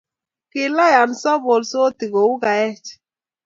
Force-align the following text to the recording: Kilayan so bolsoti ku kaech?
Kilayan 0.51 1.11
so 1.21 1.31
bolsoti 1.43 2.05
ku 2.13 2.21
kaech? 2.43 2.87